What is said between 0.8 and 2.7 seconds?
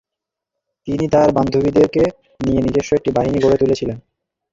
তিনি তার বান্ধবীদেরকে নিয়ে